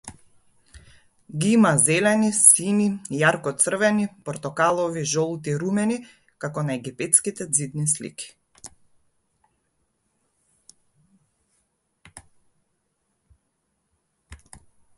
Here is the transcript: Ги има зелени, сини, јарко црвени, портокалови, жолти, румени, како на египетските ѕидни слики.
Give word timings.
Ги 1.41 1.49
има 1.57 1.71
зелени, 1.89 2.29
сини, 2.37 2.85
јарко 3.17 3.51
црвени, 3.63 4.05
портокалови, 4.29 5.03
жолти, 5.11 5.53
румени, 5.65 5.97
како 6.45 6.63
на 6.71 6.77
египетските 6.77 7.47
ѕидни 7.47 7.85
слики. 7.91 8.31